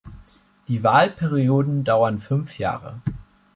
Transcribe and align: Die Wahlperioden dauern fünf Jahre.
Die 0.67 0.81
Wahlperioden 0.83 1.83
dauern 1.83 2.17
fünf 2.17 2.57
Jahre. 2.57 3.03